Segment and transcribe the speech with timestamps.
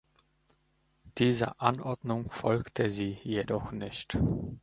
[1.19, 4.17] Dieser Anordnung folgte sie jedoch nicht.